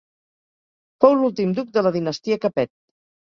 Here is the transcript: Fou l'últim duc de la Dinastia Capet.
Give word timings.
Fou 1.03 1.13
l'últim 1.17 1.53
duc 1.59 1.69
de 1.77 1.85
la 1.89 1.93
Dinastia 1.99 2.39
Capet. 2.47 2.73